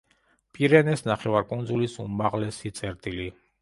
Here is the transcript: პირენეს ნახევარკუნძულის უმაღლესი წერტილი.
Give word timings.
პირენეს 0.57 1.05
ნახევარკუნძულის 1.11 2.01
უმაღლესი 2.09 2.77
წერტილი. 2.83 3.35